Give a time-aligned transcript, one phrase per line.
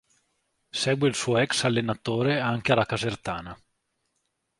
[0.81, 3.55] Segue il suo ex allenatore anche alla Casertana.